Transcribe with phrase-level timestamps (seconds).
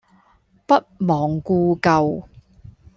[0.65, 2.23] 不忘故舊